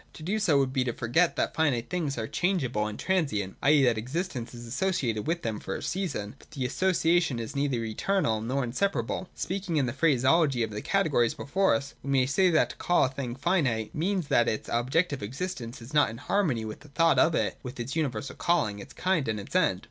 To 0.13 0.23
do 0.23 0.39
so 0.39 0.57
would 0.57 0.73
be 0.73 0.83
to 0.85 0.93
forget 0.93 1.35
that 1.35 1.53
finite 1.53 1.91
things 1.91 2.17
are 2.17 2.25
changeable 2.27 2.87
and 2.87 2.97
transient, 2.97 3.55
i.e. 3.61 3.83
that 3.83 3.99
existence 3.99 4.51
is 4.51 4.65
associated 4.65 5.27
with 5.27 5.43
them 5.43 5.59
for 5.59 5.75
a 5.75 5.83
season, 5.83 6.29
1 6.39 6.39
93] 6.39 6.39
NOTION 6.39 6.39
AND 6.39 6.39
OBJECT. 6.39 6.39
333 6.39 6.39
but 6.39 6.49
that 6.49 6.59
the 6.59 6.65
association 6.65 7.39
is 7.39 7.55
neither 7.55 7.85
eternal 7.85 8.41
nor 8.41 8.63
insepar 8.65 9.03
able. 9.03 9.29
Speaking 9.35 9.77
in 9.77 9.85
the 9.85 9.93
phraseology 9.93 10.63
of 10.63 10.71
the 10.71 10.81
categories 10.81 11.35
before 11.35 11.75
us, 11.75 11.93
we 12.01 12.09
may 12.09 12.25
say 12.25 12.49
that, 12.49 12.71
to 12.71 12.75
call 12.77 13.05
a 13.05 13.09
thing 13.09 13.35
finite, 13.35 13.93
means 13.93 14.27
that 14.29 14.47
its 14.47 14.71
objective 14.73 15.21
existence 15.21 15.83
is 15.83 15.93
not 15.93 16.09
in 16.09 16.17
harmony 16.17 16.65
with 16.65 16.79
the 16.79 16.87
thought 16.89 17.19
of 17.19 17.35
it, 17.35 17.59
with 17.61 17.79
its 17.79 17.95
universal 17.95 18.35
calling, 18.35 18.79
its 18.79 18.93
kind 18.93 19.27
and 19.27 19.39
its 19.39 19.55
end. 19.55 19.79